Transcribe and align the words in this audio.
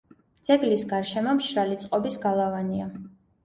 ძეგლის 0.47 0.85
გარშემო 0.93 1.37
მშრალი 1.41 1.79
წყობის 1.87 2.21
გალავანია. 2.27 2.93